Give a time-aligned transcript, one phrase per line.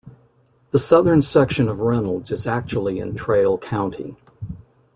[0.71, 4.15] The southern section of Reynolds is actually in Traill County.